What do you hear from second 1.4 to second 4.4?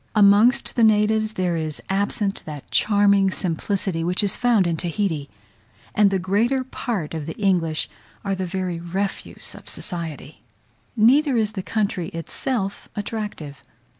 is absent that charming simplicity which is